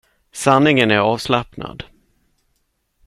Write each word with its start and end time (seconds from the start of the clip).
Sanningen 0.31 0.91
är 0.91 0.97
avslappnad. 0.99 1.83